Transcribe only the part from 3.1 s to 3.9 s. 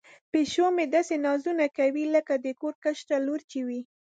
لور چې وي.